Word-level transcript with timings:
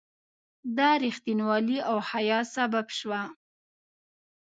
دا 0.77 0.89
رښتینولي 1.03 1.79
او 1.89 1.97
حیا 2.09 2.39
سبب 2.55 2.87
شوه. 2.97 3.21